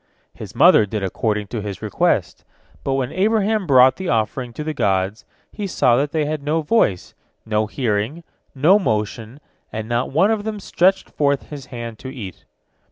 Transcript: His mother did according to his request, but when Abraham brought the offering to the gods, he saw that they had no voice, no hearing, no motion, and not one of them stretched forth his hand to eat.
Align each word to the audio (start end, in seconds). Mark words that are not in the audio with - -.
His 0.33 0.55
mother 0.55 0.87
did 0.87 1.03
according 1.03 1.45
to 1.49 1.61
his 1.61 1.83
request, 1.83 2.43
but 2.83 2.95
when 2.95 3.11
Abraham 3.11 3.67
brought 3.67 3.97
the 3.97 4.09
offering 4.09 4.51
to 4.53 4.63
the 4.63 4.73
gods, 4.73 5.25
he 5.51 5.67
saw 5.67 5.95
that 5.95 6.11
they 6.11 6.25
had 6.25 6.41
no 6.41 6.63
voice, 6.63 7.13
no 7.45 7.67
hearing, 7.67 8.23
no 8.55 8.79
motion, 8.79 9.39
and 9.71 9.87
not 9.87 10.11
one 10.11 10.31
of 10.31 10.43
them 10.43 10.59
stretched 10.59 11.11
forth 11.11 11.51
his 11.51 11.67
hand 11.67 11.99
to 11.99 12.07
eat. 12.09 12.45